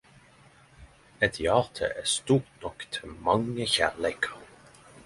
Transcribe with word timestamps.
Eit 1.25 1.35
hjarte 1.43 1.85
er 2.01 2.05
stort 2.17 2.55
nok 2.65 2.87
til 2.97 3.13
mange 3.29 3.71
kjærleikar. 3.77 4.43